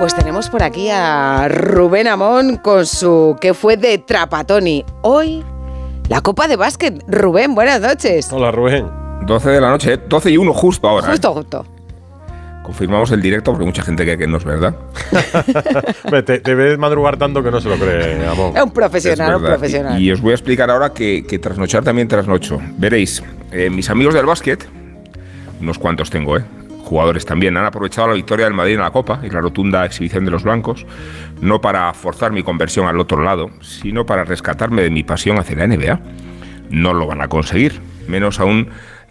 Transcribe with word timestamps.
Pues 0.00 0.14
tenemos 0.14 0.48
por 0.48 0.62
aquí 0.62 0.88
a 0.88 1.46
Rubén 1.50 2.08
Amón 2.08 2.56
con 2.56 2.86
su 2.86 3.36
que 3.38 3.52
fue 3.52 3.76
de 3.76 3.98
Trapatoni. 3.98 4.82
Hoy 5.02 5.44
la 6.08 6.22
Copa 6.22 6.48
de 6.48 6.56
Básquet. 6.56 7.04
Rubén, 7.06 7.54
buenas 7.54 7.82
noches. 7.82 8.32
Hola 8.32 8.50
Rubén. 8.50 8.86
12 9.26 9.50
de 9.50 9.60
la 9.60 9.68
noche, 9.68 9.98
12 9.98 10.30
y 10.30 10.38
1 10.38 10.54
justo 10.54 10.88
ahora. 10.88 11.08
¿eh? 11.08 11.10
Justo, 11.10 11.34
justo. 11.34 11.66
Confirmamos 12.62 13.10
el 13.10 13.20
directo 13.20 13.50
porque 13.52 13.66
mucha 13.66 13.82
gente 13.82 14.04
cree 14.04 14.16
que 14.16 14.26
no 14.26 14.38
es 14.38 14.44
verdad. 14.44 14.74
te, 16.24 16.40
te, 16.40 16.54
ves 16.54 16.78
madrugar 16.78 17.18
tanto 17.18 17.42
que 17.42 17.50
no 17.50 17.60
se 17.60 17.68
lo 17.68 17.76
cree, 17.76 18.26
Amón. 18.26 18.56
Es 18.56 18.62
un 18.62 18.70
profesional, 18.70 19.36
un 19.36 19.42
profesional. 19.42 20.00
Y, 20.00 20.06
y, 20.06 20.12
os 20.12 20.22
voy 20.22 20.30
a 20.30 20.34
explicar 20.34 20.70
ahora 20.70 20.94
que, 20.94 21.26
que 21.26 21.38
trasnochar 21.38 21.84
también 21.84 22.08
trasnocho. 22.08 22.58
Veréis, 22.78 23.22
eh, 23.52 23.68
mis 23.68 23.90
amigos 23.90 24.14
del 24.14 24.24
básquet, 24.24 24.66
unos 25.60 25.78
cuantos 25.78 26.08
tengo, 26.08 26.38
¿eh? 26.38 26.44
Jugadores 26.82 27.24
también 27.24 27.56
han 27.56 27.64
aprovechado 27.64 28.08
la 28.08 28.14
victoria 28.14 28.46
del 28.46 28.54
Madrid 28.54 28.74
en 28.74 28.80
la 28.80 28.90
Copa 28.90 29.20
y 29.22 29.30
la 29.30 29.40
rotunda 29.40 29.84
exhibición 29.84 30.24
de 30.24 30.30
los 30.30 30.42
blancos, 30.42 30.86
no 31.40 31.60
para 31.60 31.92
forzar 31.94 32.32
mi 32.32 32.42
conversión 32.42 32.86
al 32.86 32.98
otro 32.98 33.22
lado, 33.22 33.50
sino 33.60 34.06
para 34.06 34.24
rescatarme 34.24 34.82
de 34.82 34.90
mi 34.90 35.02
pasión 35.02 35.38
hacia 35.38 35.56
la 35.56 35.66
NBA. 35.66 36.00
No 36.70 36.94
lo 36.94 37.06
van 37.06 37.20
a 37.20 37.28
conseguir, 37.28 37.80
menos 38.08 38.40
aún 38.40 38.68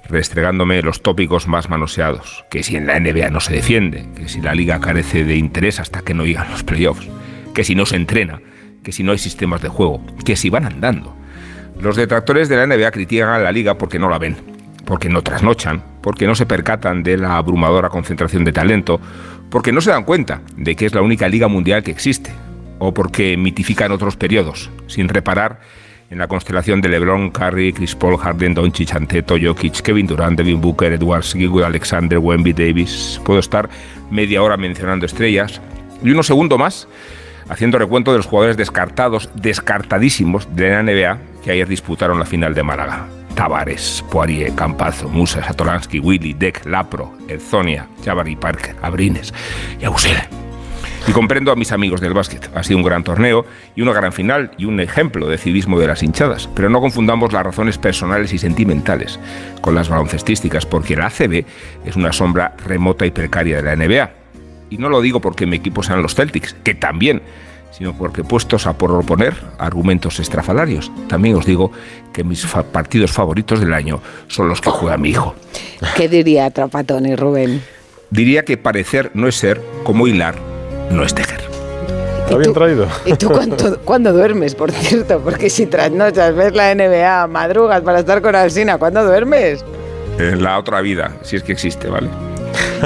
restregándome 0.10 0.82
los 0.82 1.02
tópicos 1.02 1.48
más 1.48 1.70
manoseados, 1.70 2.44
que 2.50 2.63
si 2.63 2.76
en 2.76 2.88
la 2.88 3.00
NBA 3.00 3.30
no 3.30 3.40
se 3.40 3.54
defiende, 3.54 4.08
que 4.16 4.27
si 4.27 4.41
la 4.41 4.55
liga 4.55 4.80
carece 4.80 5.24
de 5.24 5.36
interés 5.36 5.80
hasta 5.80 6.02
que 6.02 6.13
no 6.13 6.26
llegan 6.26 6.49
los 6.49 6.63
playoffs, 6.63 7.08
que 7.54 7.63
si 7.63 7.76
no 7.76 7.86
se 7.86 7.96
entrena, 7.96 8.41
que 8.84 8.91
si 8.91 9.04
no 9.04 9.12
hay 9.12 9.20
sistemas 9.20 9.62
de 9.62 9.70
juego, 9.70 10.04
que 10.26 10.36
si 10.36 10.49
van 10.49 10.66
andando. 10.66 11.16
Los 11.80 11.96
detractores 11.96 12.49
de 12.49 12.58
la 12.58 12.66
NBA 12.66 12.91
critican 12.91 13.30
a 13.30 13.38
la 13.38 13.52
liga 13.52 13.77
porque 13.77 13.99
no 13.99 14.10
la 14.10 14.18
ven, 14.18 14.36
porque 14.86 15.10
no 15.10 15.22
trasnochan, 15.22 15.84
porque 16.02 16.27
no 16.27 16.35
se 16.35 16.45
percatan 16.45 17.03
de 17.03 17.17
la 17.17 17.38
abrumadora 17.38 17.89
concentración 17.89 18.44
de 18.45 18.52
talento, 18.52 18.99
porque 19.49 19.71
no 19.71 19.81
se 19.81 19.91
dan 19.91 20.03
cuenta 20.03 20.41
de 20.55 20.76
que 20.76 20.85
es 20.85 20.93
la 20.93 21.01
única 21.01 21.27
liga 21.27 21.48
mundial 21.48 21.84
que 21.84 21.91
existe, 21.91 22.32
o 22.79 22.93
porque 22.93 23.37
mitifican 23.37 23.91
otros 23.91 24.15
periodos, 24.15 24.70
sin 24.87 25.09
reparar 25.09 25.59
en 26.09 26.18
la 26.18 26.27
constelación 26.27 26.82
de 26.82 26.90
LeBron, 26.90 27.29
Curry, 27.29 27.74
Chris 27.74 27.96
Paul, 27.96 28.18
Harden, 28.18 28.55
Doncic, 28.55 28.96
Anteto, 28.96 29.35
Jokic, 29.41 29.82
Kevin 29.82 30.07
Durant, 30.07 30.37
Devin 30.37 30.59
Booker, 30.59 30.93
Edwards, 30.93 31.34
Gilwood, 31.34 31.63
Alexander, 31.63 32.18
Wemby, 32.18 32.54
Davis. 32.54 33.21
Puedo 33.24 33.40
estar 33.40 33.70
media 34.09 34.41
hora 34.41 34.57
mencionando 34.57 35.05
estrellas 35.05 35.62
y 36.04 36.09
unos 36.09 36.27
segundos 36.27 36.57
más 36.57 36.87
haciendo 37.48 37.77
recuento 37.77 38.12
de 38.12 38.18
los 38.18 38.27
jugadores 38.27 38.57
descartados, 38.57 39.29
descartadísimos 39.35 40.55
de 40.55 40.70
la 40.70 40.84
NBA 40.84 41.18
que 41.43 41.52
ayer 41.52 41.68
disputaron 41.68 42.20
la 42.20 42.26
final 42.26 42.54
de 42.54 42.63
Málaga. 42.63 43.18
Tavares, 43.40 44.04
Poirier, 44.12 44.54
Campazo, 44.54 45.07
Musa, 45.07 45.41
Satolansky, 45.41 46.01
Willy, 46.01 46.34
Deck, 46.34 46.65
Lapro, 46.65 47.13
Edzonia, 47.29 47.87
Jabari 48.04 48.35
Parker, 48.35 48.76
Abrines 48.81 49.34
y 49.79 49.85
Ausele. 49.85 50.27
Y 51.07 51.13
comprendo 51.13 51.49
a 51.49 51.55
mis 51.55 51.71
amigos 51.71 52.01
del 52.01 52.13
básquet. 52.13 52.51
Ha 52.54 52.63
sido 52.63 52.79
un 52.79 52.84
gran 52.84 53.05
torneo 53.05 53.46
y 53.77 53.81
una 53.81 53.93
gran 53.93 54.12
final 54.12 54.51
y 54.57 54.65
un 54.65 54.81
ejemplo 54.81 55.29
de 55.29 55.37
civismo 55.37 55.79
de 55.79 55.87
las 55.87 56.04
hinchadas. 56.04 56.49
Pero 56.54 56.70
no 56.70 56.81
confundamos 56.81 57.31
las 57.31 57.46
razones 57.46 57.77
personales 57.77 58.34
y 58.34 58.40
sentimentales 58.40 59.18
con 59.62 59.74
las 59.74 59.87
baloncestísticas, 59.87 60.65
porque 60.65 60.98
la 60.98 61.05
ACB 61.05 61.46
es 61.85 61.96
una 61.96 62.12
sombra 62.12 62.57
remota 62.65 63.05
y 63.05 63.12
precaria 63.12 63.62
de 63.62 63.63
la 63.63 63.76
NBA. 63.77 64.12
Y 64.69 64.79
no 64.79 64.90
lo 64.90 65.00
digo 65.00 65.22
porque 65.22 65.46
mi 65.46 65.56
equipo 65.56 65.81
sean 65.81 66.01
los 66.01 66.13
Celtics, 66.13 66.57
que 66.62 66.74
también, 66.75 67.22
sino 67.72 67.94
porque 67.94 68.23
puestos 68.23 68.67
a 68.67 68.78
proponer 68.78 69.35
argumentos 69.57 70.19
estrafalarios, 70.19 70.91
también 71.07 71.35
os 71.35 71.45
digo 71.45 71.72
que 72.13 72.23
mis 72.23 72.45
fa 72.45 72.63
partidos 72.63 73.12
favoritos 73.12 73.59
del 73.59 73.73
año 73.73 74.01
son 74.28 74.50
los 74.50 74.62
que 74.62 74.69
juega 74.69 74.97
mi 74.97 75.09
hijo. 75.09 75.35
¿Qué 75.95 76.09
diría 76.09 76.50
Trapatoni, 76.51 77.16
Rubén? 77.16 77.62
Diría 78.09 78.44
que 78.44 78.57
parecer 78.57 79.12
no 79.13 79.28
es 79.28 79.35
ser 79.35 79.62
como 79.84 80.07
hilar 80.07 80.35
no 80.90 81.03
es 81.03 81.13
tejer. 81.13 81.41
Está 82.23 82.38
bien 82.38 82.53
traído. 82.53 82.88
¿Y 83.06 83.13
tú 83.13 83.29
cuándo, 83.29 83.79
cuándo, 83.85 84.13
duermes, 84.13 84.56
por 84.56 84.72
cierto? 84.72 85.19
Porque 85.19 85.50
si 85.50 85.66
trasnochas, 85.66 86.35
ves 86.35 86.53
la 86.53 86.74
NBA, 86.75 87.28
madrugas 87.28 87.81
para 87.81 88.00
estar 88.00 88.22
con 88.22 88.35
Alsina, 88.35 88.78
¿cuándo 88.78 89.03
duermes? 89.03 89.63
En 90.18 90.44
la 90.44 90.59
otra 90.59 90.81
vida, 90.81 91.16
si 91.22 91.38
es 91.38 91.44
que 91.44 91.53
existe, 91.53 91.88
¿vale? 91.90 92.09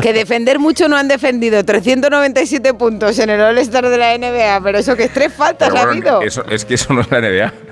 Que 0.02 0.14
defender 0.14 0.60
mucho 0.60 0.88
no 0.88 0.98
han 0.98 1.08
defendido. 1.08 1.64
397 1.64 2.74
puntos 2.74 3.18
en 3.20 3.30
el 3.30 3.42
All-Star 3.42 3.88
de 3.90 3.98
la 3.98 4.18
NBA, 4.18 4.62
pero 4.64 4.78
eso 4.78 4.96
que 4.96 5.04
es 5.04 5.14
tres 5.14 5.34
faltas 5.34 5.70
Pero 5.70 5.82
ha 5.82 5.86
bueno, 5.86 6.10
habido. 6.10 6.22
eso, 6.22 6.44
es 6.50 6.66
que 6.66 6.74
eso 6.76 6.94
no 6.94 7.02
es 7.02 7.12
la 7.12 7.22
NBA. 7.22 7.54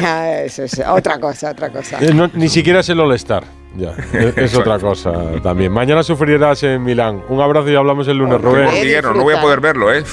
Ah, 0.00 0.38
eso 0.44 0.62
es 0.62 0.80
otra 0.86 1.18
cosa, 1.18 1.50
otra 1.50 1.68
cosa. 1.68 1.98
Eh, 2.00 2.14
no, 2.14 2.30
ni 2.32 2.48
siquiera 2.48 2.80
es 2.80 2.88
el 2.88 3.00
All-Star. 3.00 3.44
Ya, 3.76 3.94
es, 4.36 4.54
otra 4.54 4.78
cosa 4.78 5.12
también. 5.42 5.72
Mañana 5.72 6.02
sufrirás 6.02 6.62
en 6.62 6.82
Milán. 6.82 7.22
Un 7.28 7.40
abrazo 7.40 7.68
y 7.70 7.74
hablamos 7.74 8.06
el 8.08 8.18
lunes, 8.18 8.40
Rubén. 8.40 8.66
hormiguero, 8.68 9.12
no 9.14 9.22
voy 9.24 9.34
a 9.34 9.40
poder 9.40 9.60
verlo, 9.60 9.92
¿eh? 9.92 10.04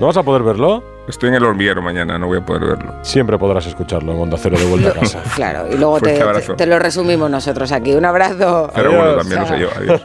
¿No 0.00 0.06
vas 0.06 0.16
a 0.16 0.22
poder 0.22 0.42
verlo? 0.42 0.82
Estoy 1.08 1.30
en 1.30 1.36
el 1.36 1.44
hormiguero 1.44 1.80
mañana, 1.80 2.18
no 2.18 2.26
voy 2.26 2.38
a 2.38 2.44
poder 2.44 2.64
verlo. 2.66 2.94
Siempre 3.02 3.38
podrás 3.38 3.66
escucharlo 3.66 4.12
en 4.12 4.20
Onda 4.20 4.36
Cero 4.38 4.58
de 4.58 4.64
vuelta 4.66 4.90
a 4.90 4.92
casa. 4.92 5.22
Claro, 5.34 5.66
y 5.72 5.76
luego 5.76 6.00
te, 6.00 6.20
abrazo. 6.20 6.54
te 6.54 6.66
lo 6.66 6.78
resumimos 6.78 7.30
nosotros 7.30 7.72
aquí. 7.72 7.94
Un 7.94 8.04
abrazo. 8.04 8.70
Pero 8.74 8.92
bueno, 8.92 9.16
también 9.16 9.40
lo 9.40 9.46
sé 9.48 9.58
yo. 9.58 9.68
Adiós. 9.74 10.02